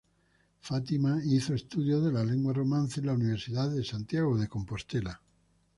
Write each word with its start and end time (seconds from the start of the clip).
Fátima 0.61 1.21
hizo 1.23 1.53
estudios 1.53 2.03
de 2.03 2.11
lenguas 2.25 2.57
romances 2.57 2.97
en 2.97 3.05
la 3.05 3.13
Universidad 3.13 3.69
de 3.69 3.83
Santiago 3.83 4.35
de 4.35 4.47
Compostela. 4.47 5.21